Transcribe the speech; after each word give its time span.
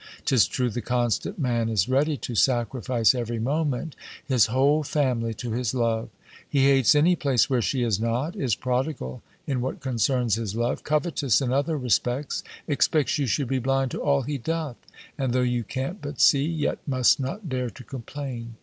'Tis 0.25 0.47
true 0.47 0.71
the 0.71 0.81
constant 0.81 1.37
man 1.37 1.69
is 1.69 1.87
ready 1.87 2.17
to 2.17 2.33
sacrifice, 2.33 3.13
every 3.13 3.37
moment, 3.37 3.95
his 4.25 4.47
whole 4.47 4.81
family 4.81 5.31
to 5.31 5.51
his 5.51 5.75
love; 5.75 6.09
he 6.49 6.65
hates 6.69 6.95
any 6.95 7.15
place 7.15 7.51
where 7.51 7.61
she 7.61 7.83
is 7.83 7.99
not, 7.99 8.35
is 8.35 8.55
prodigal 8.55 9.21
in 9.45 9.61
what 9.61 9.79
concerns 9.79 10.33
his 10.33 10.55
love, 10.55 10.83
covetous 10.83 11.39
in 11.39 11.53
other 11.53 11.77
respects; 11.77 12.43
expects 12.67 13.19
you 13.19 13.27
should 13.27 13.47
be 13.47 13.59
blind 13.59 13.91
to 13.91 14.01
all 14.01 14.23
he 14.23 14.39
doth, 14.39 14.77
and 15.19 15.33
though 15.33 15.39
you 15.41 15.63
can't 15.63 16.01
but 16.01 16.19
see, 16.19 16.47
yet 16.47 16.79
must 16.87 17.19
not 17.19 17.47
dare 17.47 17.69
to 17.69 17.83
complain. 17.83 18.55